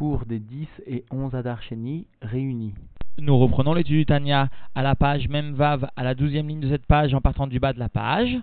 [0.00, 2.72] cours des 10 et 11 Adarcheni réunis.
[3.18, 6.70] Nous reprenons l'étude du Tanya à la page même Vav, à la douzième ligne de
[6.70, 8.34] cette page en partant du bas de la page.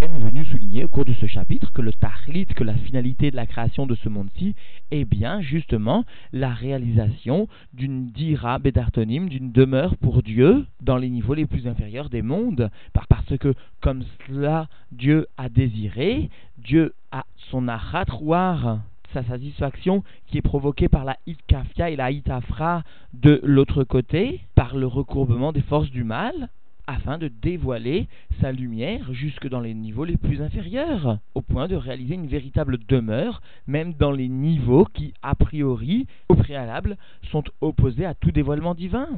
[0.00, 3.36] est venu souligner au cours de ce chapitre que le tahlit, que la finalité de
[3.36, 4.56] la création de ce monde-ci
[4.90, 11.34] est bien justement la réalisation d'une dira bedartonim, d'une demeure pour Dieu dans les niveaux
[11.34, 12.70] les plus inférieurs des mondes,
[13.08, 18.80] parce que comme cela Dieu a désiré, Dieu a son achatroir
[19.12, 22.82] sa satisfaction qui est provoquée par la itkafia et la itafra
[23.12, 26.48] de l'autre côté, par le recourbement des forces du mal,
[26.86, 28.08] afin de dévoiler
[28.40, 32.78] sa lumière jusque dans les niveaux les plus inférieurs, au point de réaliser une véritable
[32.88, 36.96] demeure, même dans les niveaux qui, a priori, au préalable,
[37.30, 39.08] sont opposés à tout dévoilement divin.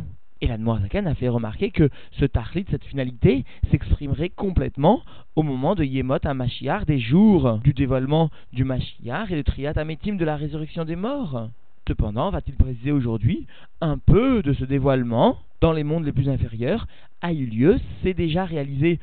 [0.43, 1.89] Et la Noirzakan a fait remarquer que
[2.19, 5.03] ce tahlit, cette finalité, s'exprimerait complètement
[5.37, 9.73] au moment de Yemot à Mashiach, des jours du dévoilement du Mashiach et de Triat
[9.77, 11.49] Ametim de la résurrection des morts.
[11.87, 13.47] Cependant, va-t-il préciser aujourd'hui,
[13.81, 16.89] un peu de ce dévoilement dans les mondes les plus inférieurs
[17.21, 18.99] a eu lieu, c'est déjà réalisé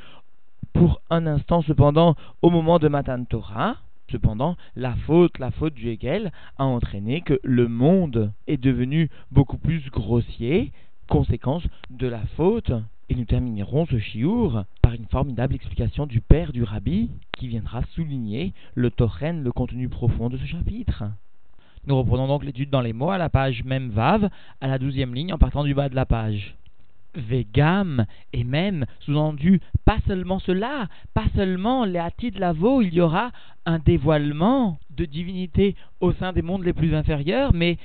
[0.73, 3.77] pour un instant cependant au moment de Matan Torah.
[4.11, 9.57] Cependant, la faute, la faute du Hegel a entraîné que le monde est devenu beaucoup
[9.57, 10.73] plus grossier,
[11.09, 12.71] conséquence de la faute.
[13.09, 17.81] Et nous terminerons ce chiour par une formidable explication du père du rabbi qui viendra
[17.95, 21.05] souligner le tochen, le contenu profond de ce chapitre.
[21.87, 24.29] Nous reprenons donc l'étude dans les mots à la page même Vav,
[24.61, 26.55] à la douzième ligne en partant du bas de la page.
[27.15, 31.99] Vegam, et même, sous-entendu, pas seulement cela, pas seulement les
[32.31, 33.31] de Lavo, il y aura
[33.65, 37.77] un dévoilement de divinité au sein des mondes les plus inférieurs, mais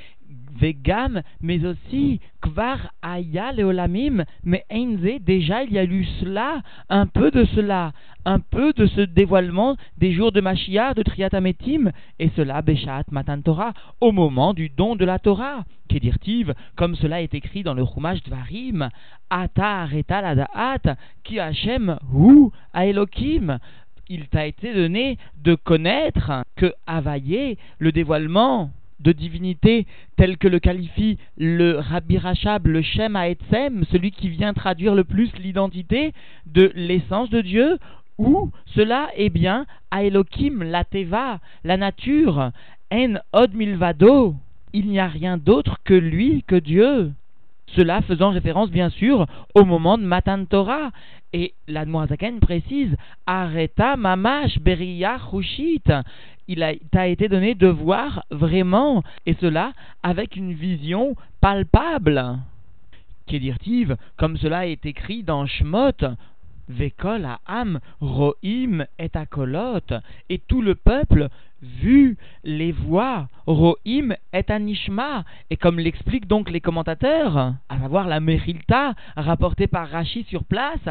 [0.56, 7.06] Vegam, mais aussi Kvar Aya Leolamim, mais Einze, déjà il y a eu cela, un
[7.06, 7.92] peu de cela,
[8.25, 13.42] un peu de ce dévoilement des jours de Mashiach, de Triatametim, et cela Beshat Matan
[13.42, 15.64] Torah, au moment du don de la Torah.
[15.89, 18.89] Kedirtiv, comme cela est écrit dans le Chumash Dvarim,
[19.30, 23.58] Ata Areta Ladaat, Ki Hashem Hu Aelokim,
[24.08, 28.70] il t'a été donné de connaître que Availlé, le dévoilement
[29.01, 34.55] de divinité tel que le qualifie le Rabbi Rachab, le Shem Haetzem, celui qui vient
[34.55, 36.13] traduire le plus l'identité
[36.47, 37.79] de l'essence de Dieu,
[38.19, 42.51] ou cela est bien Aelokim, la Teva, la nature,
[42.93, 44.37] En Od Milvado,
[44.73, 47.13] il n'y a rien d'autre que lui, que Dieu.
[47.69, 50.91] Cela faisant référence bien sûr au moment de Matan Torah.
[51.33, 55.91] Et la Zaken précise Areta Mamash Beria Chushit
[56.48, 62.39] il t'a été donné de voir vraiment, et cela avec une vision palpable.
[63.27, 65.92] Kedirtiv, comme cela est écrit dans Shmot,
[66.69, 69.81] Vekol Am Roim et Akolot,
[70.29, 71.29] et tout le peuple
[71.80, 78.20] vu les voix, Roim et Anishma, et comme l'expliquent donc les commentateurs, à savoir la
[78.20, 80.89] Merilta rapportée par Rachi sur place,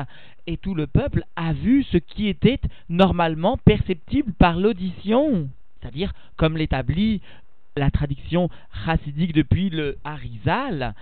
[0.48, 6.58] et tout le peuple a vu ce qui était normalement perceptible par l'audition, c'est-à-dire comme
[6.58, 7.22] l'établit
[7.76, 8.50] la tradition
[8.86, 10.94] chassidique depuis le Harizal,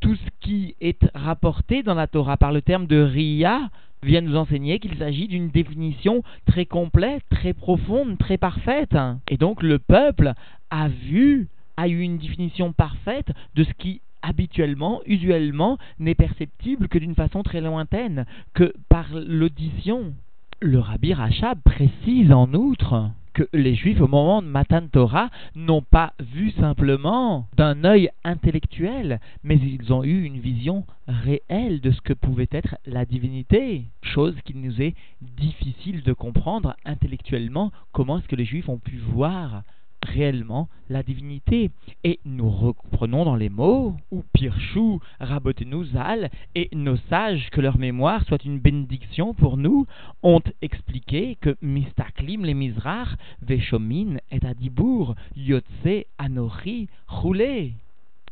[0.00, 3.70] tout ce qui est rapporté dans la Torah par le terme de Ria
[4.04, 8.96] vient nous enseigner qu'il s'agit d'une définition très complète, très profonde, très parfaite.
[9.28, 10.32] Et donc le peuple
[10.70, 16.98] a vu, a eu une définition parfaite de ce qui habituellement, usuellement, n'est perceptible que
[16.98, 20.14] d'une façon très lointaine, que par l'audition.
[20.60, 25.82] Le rabbi Rachab précise en outre que les Juifs, au moment de Matan Torah, n'ont
[25.82, 32.00] pas vu simplement d'un œil intellectuel, mais ils ont eu une vision réelle de ce
[32.00, 38.28] que pouvait être la divinité, chose qu'il nous est difficile de comprendre intellectuellement comment est-ce
[38.28, 39.64] que les Juifs ont pu voir
[40.04, 41.70] réellement la divinité.
[42.04, 47.78] Et nous reprenons dans les mots, ou Pirchou, rabotez-nous Zal, et nos sages, que leur
[47.78, 49.86] mémoire soit une bénédiction pour nous,
[50.22, 53.08] ont expliqué que Mistaklim les Mizrach,
[53.42, 57.74] Veshomin et Adibour, Yotse, Anori, Roulé.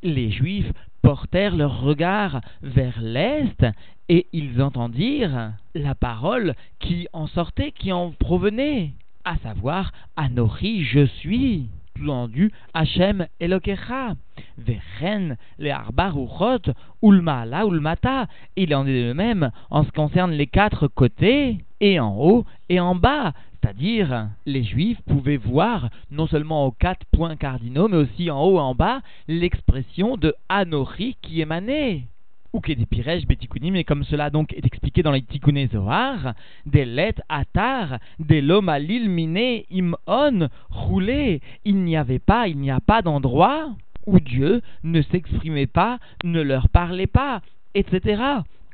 [0.02, 0.72] Les Juifs
[1.02, 3.64] portèrent leur regard vers l'Est
[4.08, 8.92] et ils entendirent la parole qui en sortait, qui en provenait
[9.24, 11.68] à savoir Anori, je suis.
[11.96, 14.14] Sous-entendu, Hachem Elokecha,
[14.58, 16.72] Vechen, les Arbaruchot,
[17.02, 18.26] Ulmala, Ulmata.
[18.56, 22.46] Il en est de même en ce qui concerne les quatre côtés, et en haut
[22.68, 23.34] et en bas.
[23.52, 28.56] C'est-à-dire, les Juifs pouvaient voir, non seulement aux quatre points cardinaux, mais aussi en haut
[28.56, 32.06] et en bas, l'expression de Anori qui émanait.
[32.52, 36.34] Ou que des piresh betikunim, et comme cela donc est expliqué dans les Tikkuné Zohar,
[36.66, 42.70] des lettres atar, des loma lil mine imon roulé, il n'y avait pas, il n'y
[42.70, 43.74] a pas d'endroit
[44.06, 47.40] où Dieu ne s'exprimait pas, ne leur parlait pas,
[47.74, 48.22] etc.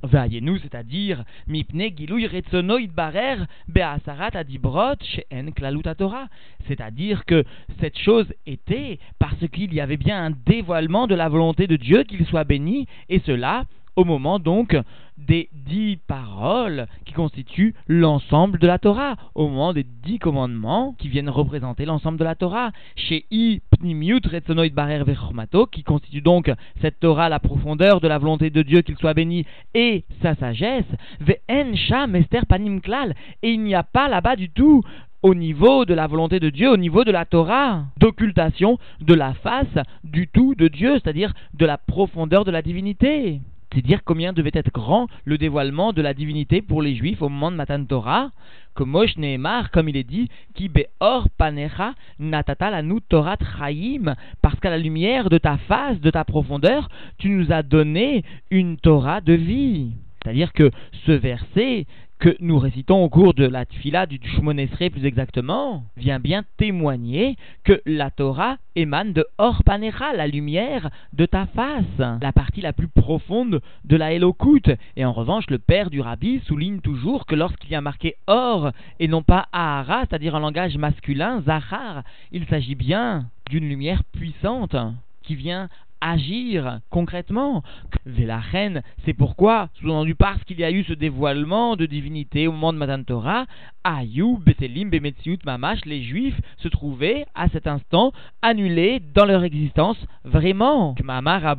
[0.03, 3.37] Vaillez-nous, c'est-à-dire mipne gilouy retsonoid barer
[3.69, 6.29] be'asarat adibrot she'en klalut Torah.
[6.67, 7.45] C'est-à-dire que
[7.81, 12.05] cette chose était parce qu'il y avait bien un dévoilement de la volonté de Dieu
[12.05, 13.65] qu'il soit béni, et cela
[13.99, 14.77] au moment donc
[15.19, 21.09] des dix paroles qui constituent l'ensemble de la Torah, au moment des dix commandements qui
[21.09, 26.49] viennent représenter l'ensemble de la Torah, chez I Pnimiut Retzonoid Barer Vechmato, qui constitue donc
[26.81, 30.87] cette Torah, la profondeur de la volonté de Dieu, qu'il soit béni, et sa sagesse,
[31.21, 32.17] Ve'en Sham
[32.49, 34.85] Panim Klal, et il n'y a pas là-bas du tout
[35.23, 39.35] au niveau de la volonté de Dieu, au niveau de la Torah, d'occultation de la
[39.35, 39.67] face
[40.05, 43.41] du tout de Dieu, c'est-à-dire de la profondeur de la divinité.
[43.75, 47.29] C'est dire combien devait être grand le dévoilement de la divinité pour les Juifs au
[47.29, 48.31] moment de Matan Torah,
[48.75, 54.59] que Mosh Nehemar, comme il est dit, qui beor panecha natata lanu Torah chaim, parce
[54.61, 56.89] qu'à la lumière de ta face, de ta profondeur,
[57.19, 59.93] tu nous as donné une Torah de vie.
[60.23, 60.71] C'est-à-dire que
[61.07, 61.87] ce verset
[62.19, 67.37] que nous récitons au cours de la tfila du Shmonesre plus exactement, vient bien témoigner
[67.65, 71.85] que la Torah émane de Orpanecha, la lumière de ta face,
[72.21, 74.75] la partie la plus profonde de la Elokut.
[74.97, 78.73] Et en revanche, le père du rabbi souligne toujours que lorsqu'il y a marqué Or
[78.99, 84.77] et non pas Ahara, c'est-à-dire un langage masculin, Zahar, il s'agit bien d'une lumière puissante
[85.23, 85.69] qui vient
[86.01, 87.63] agir concrètement.
[88.07, 92.73] reine, c'est pourquoi, sous-entendu parce qu'il y a eu ce dévoilement de divinité au moment
[92.73, 93.47] de Matan Torah,
[93.85, 98.13] Ayou, Betelim, Bemetziut, Mamash, les Juifs se trouvaient à cet instant
[98.43, 100.95] annulés dans leur existence vraiment.
[100.95, 101.57] Que Mahamar,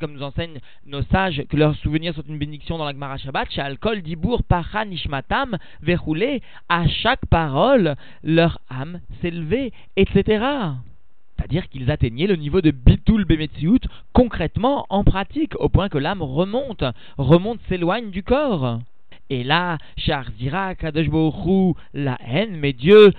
[0.00, 3.50] comme nous enseignent nos sages, que leurs souvenirs sont une bénédiction dans la Gemara Shabbat,
[3.50, 10.44] Shalkol, Dibour, Pacha, Nishmatam, Verroulé, à chaque parole, leur âme s'élevait, etc.
[11.38, 13.80] C'est-à-dire qu'ils atteignaient le niveau de Bitul Bemetziut
[14.12, 16.84] concrètement en pratique, au point que l'âme remonte,
[17.16, 18.80] remonte, s'éloigne du corps.
[19.30, 21.08] Et là, Charzira, Kadosh
[21.92, 23.12] la haine, mais Dieu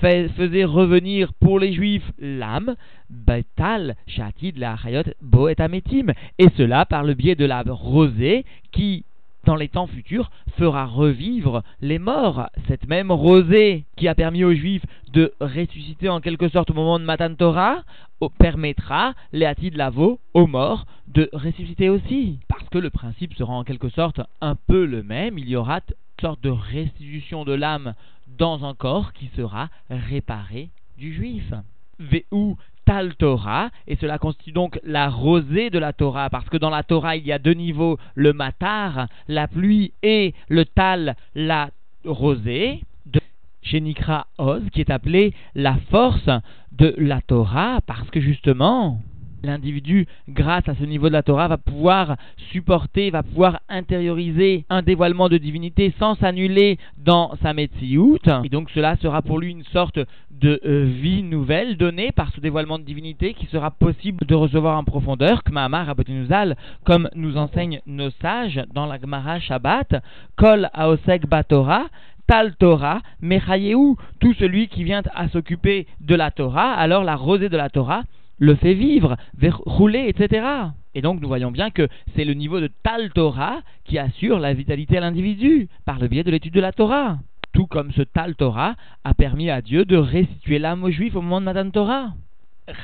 [0.00, 2.76] faisait revenir pour les Juifs l'âme,
[3.10, 9.04] Betal, Shatid, la Hayot, Boet Ametim, et cela par le biais de la rosée qui
[9.44, 12.48] dans les temps futurs, fera revivre les morts.
[12.68, 16.98] Cette même rosée qui a permis aux Juifs de ressusciter en quelque sorte au moment
[16.98, 17.82] de Matan Torah,
[18.28, 22.38] permettra, de Lavo, aux morts, de ressusciter aussi.
[22.48, 25.76] Parce que le principe sera en quelque sorte un peu le même, il y aura
[25.76, 27.94] une sorte de restitution de l'âme
[28.38, 31.52] dans un corps qui sera réparé du Juif.
[31.98, 32.22] Veu
[32.90, 36.82] Tal Torah, et cela constitue donc la rosée de la Torah, parce que dans la
[36.82, 41.70] Torah il y a deux niveaux, le matar, la pluie, et le tal, la
[42.04, 43.20] rosée, de
[43.62, 46.28] Shenikra Oz, qui est appelée la force
[46.72, 49.00] de la Torah, parce que justement,
[49.42, 52.16] l'individu, grâce à ce niveau de la Torah, va pouvoir
[52.52, 58.18] supporter, va pouvoir intérioriser un dévoilement de divinité sans s'annuler dans sa Metsiout.
[58.44, 59.98] Et donc cela sera pour lui une sorte
[60.30, 64.78] de euh, vie nouvelle donnée par ce dévoilement de divinité qui sera possible de recevoir
[64.78, 65.42] en profondeur,
[66.84, 70.02] comme nous enseignent nos sages dans la Gemara Shabbat,
[70.36, 71.86] Kol Aosek Batora,
[72.26, 77.48] Tal Torah, Mechayeu, tout celui qui vient à s'occuper de la Torah, alors la rosée
[77.48, 78.04] de la Torah,
[78.40, 79.16] le fait vivre,
[79.64, 80.46] rouler, etc.
[80.94, 84.54] Et donc nous voyons bien que c'est le niveau de Tal Torah qui assure la
[84.54, 87.18] vitalité à l'individu par le biais de l'étude de la Torah.
[87.52, 91.20] Tout comme ce Tal Torah a permis à Dieu de restituer l'âme aux Juifs au
[91.20, 92.12] moment de Matan Torah.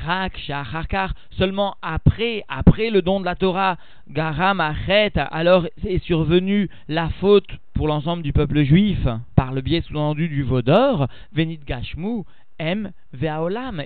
[0.05, 3.77] Rak, Shachakar, seulement après, après le don de la Torah,
[4.09, 8.99] Garam, Achet, alors est survenue la faute pour l'ensemble du peuple juif,
[9.35, 12.23] par le biais sous-entendu du Vaudor, Venit Gashmu,
[12.59, 12.91] M.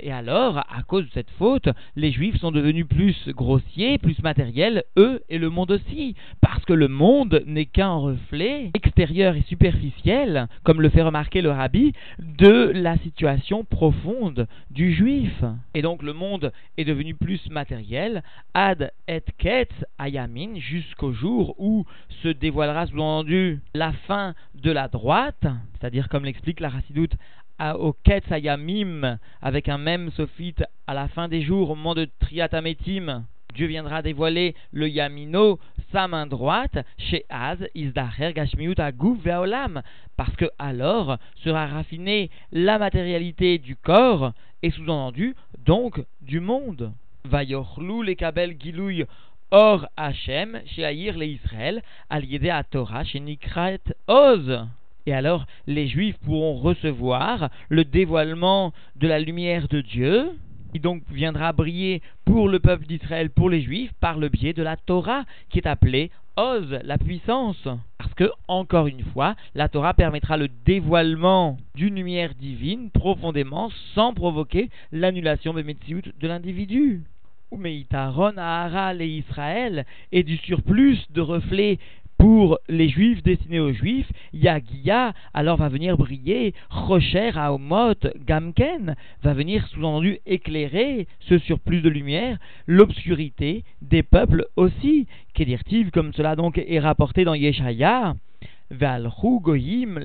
[0.02, 4.84] Et alors, à cause de cette faute, les Juifs sont devenus plus grossiers, plus matériels,
[4.98, 6.16] eux et le monde aussi.
[6.42, 11.52] Parce que le monde n'est qu'un reflet extérieur et superficiel, comme le fait remarquer le
[11.52, 15.44] rabbi, de la situation profonde du Juif.
[15.74, 18.24] Et donc le monde est devenu plus matériel,
[18.54, 21.86] ad et ketz ayamin, jusqu'au jour où
[22.24, 25.46] se dévoilera sous-entendu la fin de la droite,
[25.80, 27.16] c'est-à-dire comme l'explique la Racidoute
[27.78, 27.96] au
[29.42, 34.02] avec un même sophite à la fin des jours, au moment de Triatametim, Dieu viendra
[34.02, 35.60] dévoiler le Yamino,
[35.92, 39.82] sa main droite, chez Az, Izdaher, Gashmiut, Agouf, Veolam,
[40.16, 44.32] parce que alors sera raffinée la matérialité du corps,
[44.64, 46.94] et sous-entendu, donc, du monde.
[47.26, 49.06] Vayorlou, les Kabel Gilouy,
[49.52, 54.66] Or Hachem, chez Aïr les Israël, al à Torah, chez Nikrat Oz.
[55.06, 60.30] Et alors, les Juifs pourront recevoir le dévoilement de la lumière de Dieu,
[60.72, 64.64] qui donc viendra briller pour le peuple d'Israël, pour les Juifs, par le biais de
[64.64, 67.68] la Torah, qui est appelée Oz, la puissance.
[67.98, 74.14] Parce que, encore une fois, la Torah permettra le dévoilement d'une lumière divine profondément sans
[74.14, 77.04] provoquer l'annulation de l'individu.
[77.58, 81.80] Meitaron Aharal et Israël et du surplus de reflets
[82.22, 87.96] pour les juifs destinés aux juifs, Yagia alors va venir briller, Rocher Aomot
[88.28, 92.38] Gamken va venir sous-entendu éclairer ce surplus de lumière,
[92.68, 98.14] l'obscurité des peuples aussi, qu'est-il comme cela donc est rapporté dans Yeshaya.
[98.72, 100.00] Goyim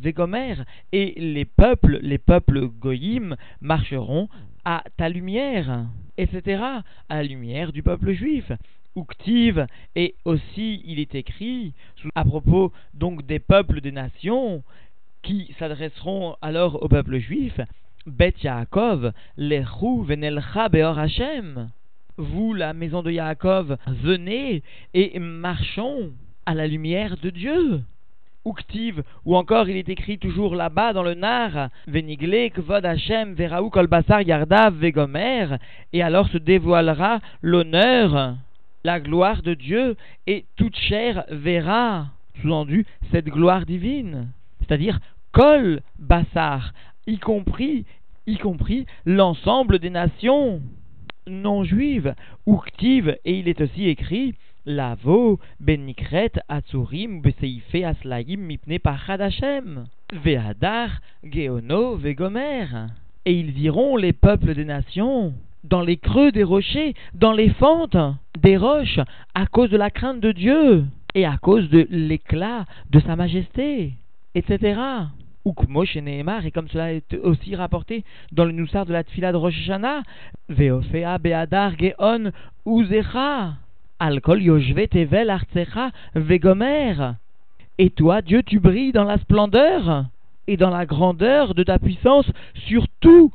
[0.00, 0.54] Vegomer
[0.90, 4.28] et les peuples, les peuples Goyim marcheront
[4.64, 5.86] à ta lumière,
[6.18, 6.60] etc.,
[7.08, 8.50] à la lumière du peuple juif.
[8.96, 11.74] Uktiv, et aussi il est écrit
[12.14, 14.62] à propos donc des peuples des nations
[15.22, 17.60] qui s'adresseront alors au peuple juif,
[18.06, 20.98] Bet Yaakov, Lechu venelcha beor.
[22.16, 24.62] Vous, la maison de Yaakov, venez
[24.94, 26.12] et marchons
[26.46, 27.82] à la lumière de Dieu.
[28.46, 33.70] Uktiv, ou encore il est écrit toujours là-bas dans le Nar, Venigle, Kvod Hashem, Veraou
[33.70, 35.56] Kolbasar Yardav, Vegomer,
[35.92, 38.36] et alors se dévoilera l'honneur
[38.86, 39.96] la gloire de Dieu
[40.28, 42.06] et toute chair verra,
[42.40, 44.28] sous-entendu, cette gloire divine.
[44.60, 45.00] C'est-à-dire,
[45.32, 46.72] Kol Bassar,
[47.08, 47.84] y compris,
[48.28, 50.62] y compris l'ensemble des nations
[51.26, 52.14] non juives,
[52.46, 61.00] Uktiv, et il est aussi écrit, Lavo, Benikret, Atsurim, Beseife, Aslaim, Mipne, Pachad Hashem, Ve'adar,
[61.24, 62.68] Geono, Vegomer.
[63.24, 65.34] Et ils iront, les peuples des nations,
[65.68, 67.96] dans les creux des rochers, dans les fentes
[68.40, 69.00] des roches,
[69.34, 73.94] à cause de la crainte de Dieu et à cause de l'éclat de sa majesté,
[74.34, 74.80] etc.
[75.46, 79.32] Ukmosh et Nehemar, et comme cela est aussi rapporté dans le Noussar de la Tfila
[79.32, 80.02] de Rosh Hashanah,
[80.48, 82.32] Veofea Beadar Geon
[82.66, 83.54] Uzecha,
[83.98, 85.34] Alkol Yoshve Tevel
[86.14, 87.12] Vegomer.
[87.78, 90.06] Et toi, Dieu, tu brilles dans la splendeur
[90.48, 92.30] et dans la grandeur de ta puissance
[92.66, 93.32] sur tout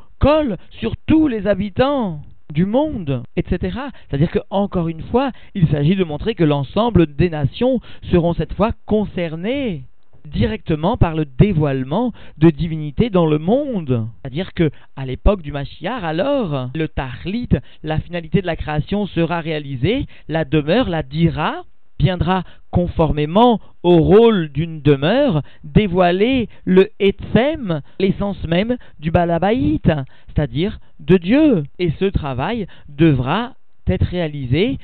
[0.69, 2.21] sur tous les habitants
[2.53, 3.79] du monde, etc.
[4.09, 7.79] C'est-à-dire que encore une fois, il s'agit de montrer que l'ensemble des nations
[8.11, 9.85] seront cette fois concernées
[10.27, 14.07] directement par le dévoilement de divinité dans le monde.
[14.21, 17.49] C'est-à-dire que à l'époque du Mashiach, alors, le Tahlit,
[17.81, 21.63] la finalité de la création sera réalisée, la demeure, la dira,
[22.01, 29.91] viendra conformément au rôle d'une demeure dévoiler le Etzem, l'essence même du Balabaït,
[30.27, 31.63] c'est-à-dire de Dieu.
[31.79, 33.53] Et ce travail devra
[33.87, 34.77] être réalisé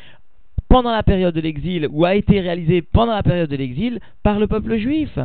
[0.69, 4.38] pendant la période de l'exil ou a été réalisé pendant la période de l'exil par
[4.39, 5.17] le peuple juif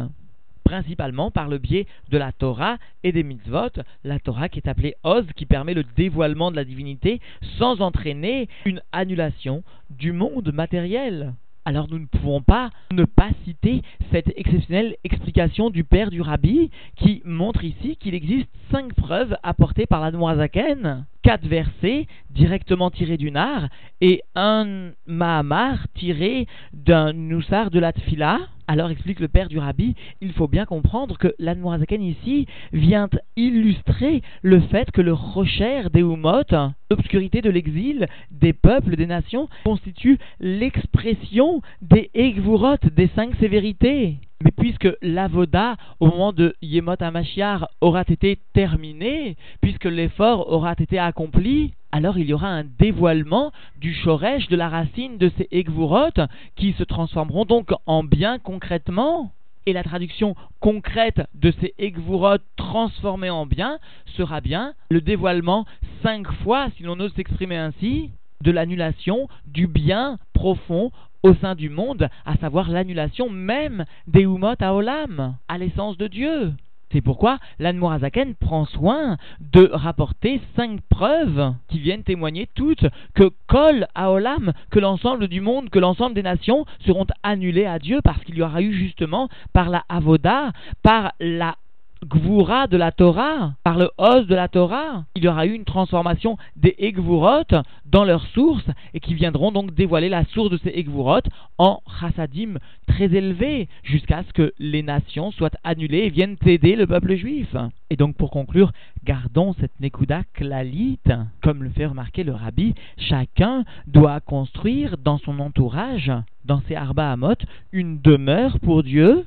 [0.64, 4.94] principalement par le biais de la Torah et des mitzvot, la Torah qui est appelée
[5.02, 7.20] Oz, qui permet le dévoilement de la divinité
[7.58, 11.34] sans entraîner une annulation du monde matériel
[11.64, 16.71] alors nous ne pouvons pas ne pas citer cette exceptionnelle explication du père du rabbi
[16.97, 23.31] qui montre ici qu'il existe cinq preuves apportées par l'Admoazaken, quatre versets directement tirés du
[23.31, 23.69] Nar
[24.00, 28.38] et un Mahamar tiré d'un Noussar de la Tfila.
[28.73, 34.23] Alors explique le père du rabbi, il faut bien comprendre que l'Admoazaken ici vient illustrer
[34.41, 40.19] le fait que le Rocher des Humot, l'obscurité de l'exil des peuples, des nations, constitue
[40.41, 44.17] l'expression des Egvurot, des cinq sévérités.
[44.42, 50.99] Mais puisque l'avoda, au moment de Yemot HaMashiach, aura été terminé, puisque l'effort aura été
[50.99, 56.26] accompli, alors il y aura un dévoilement du shoresh, de la racine de ces Egvurot,
[56.56, 59.30] qui se transformeront donc en bien concrètement.
[59.66, 63.78] Et la traduction concrète de ces Egvurot transformés en bien
[64.16, 65.66] sera bien le dévoilement
[66.02, 68.11] cinq fois, si l'on ose s'exprimer ainsi,
[68.42, 70.90] de l'annulation du bien profond
[71.23, 76.07] au sein du monde, à savoir l'annulation même des Humot à Olam, à l'essence de
[76.07, 76.52] Dieu.
[76.93, 83.87] C'est pourquoi l'Anmorazaken prend soin de rapporter cinq preuves qui viennent témoigner toutes que Kol
[83.95, 88.23] à Olam, que l'ensemble du monde, que l'ensemble des nations seront annulées à Dieu parce
[88.25, 90.52] qu'il y aura eu justement par la Avoda,
[90.83, 91.57] par la
[92.04, 95.64] Gvura de la Torah, par le os de la Torah, il y aura eu une
[95.64, 100.71] transformation des Egvurot dans leur source et qui viendront donc dévoiler la source de ces
[100.71, 101.21] Egvurot
[101.59, 106.88] en chassadim très élevés jusqu'à ce que les nations soient annulées et viennent aider le
[106.88, 107.54] peuple juif.
[107.88, 108.73] Et donc pour conclure,
[109.04, 115.38] gardons cette Nekuda klalite, comme le fait remarquer le rabbi, chacun doit construire dans son
[115.38, 116.11] entourage,
[116.44, 117.37] dans ses Arba Hamot,
[117.71, 119.25] une demeure pour Dieu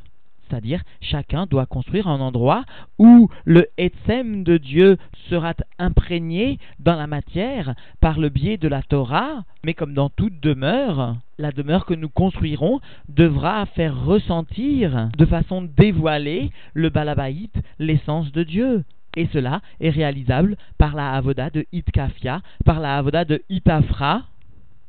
[0.48, 2.64] c'est-à-dire, chacun doit construire un endroit
[2.98, 4.98] où le Etsem de Dieu
[5.30, 10.40] sera imprégné dans la matière par le biais de la Torah, mais comme dans toute
[10.40, 18.32] demeure, la demeure que nous construirons devra faire ressentir de façon dévoilée le Balabaït, l'essence
[18.32, 18.84] de Dieu.
[19.18, 24.24] Et cela est réalisable par la avoda de Itkafia, par la avoda de Ipafra,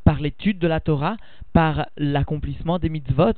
[0.05, 1.17] par l'étude de la Torah,
[1.53, 3.33] par l'accomplissement des mitzvot,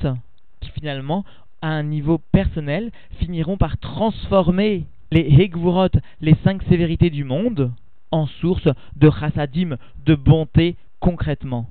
[0.60, 1.24] qui finalement
[1.62, 5.88] à un niveau personnel, finiront par transformer les Hegvurot,
[6.20, 7.72] les cinq sévérités du monde,
[8.10, 11.66] en source de chassadim, de bonté concrètement.